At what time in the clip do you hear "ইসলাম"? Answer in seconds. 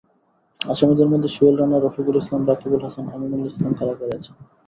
2.21-2.41, 3.51-3.71